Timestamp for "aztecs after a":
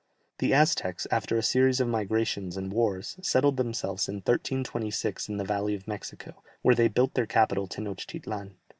0.51-1.43